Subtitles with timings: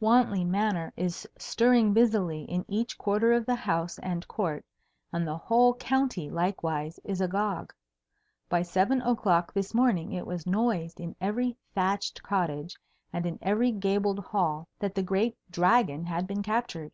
[0.00, 4.64] Wantley Manor is stirring busily in each quarter of the house and court,
[5.12, 7.74] and the whole county likewise is agog.
[8.48, 12.78] By seven o'clock this morning it was noised in every thatched cottage
[13.12, 16.92] and in every gabled hall that the great Dragon had been captured.